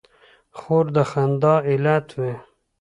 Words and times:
خور 0.57 0.85
د 0.95 0.97
خندا 1.11 1.55
علت 1.69 2.07
وي. 2.19 2.33